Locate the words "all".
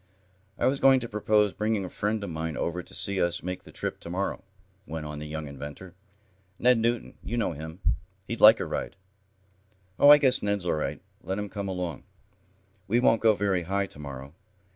10.65-10.73